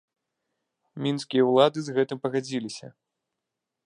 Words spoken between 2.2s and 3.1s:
пагадзіліся.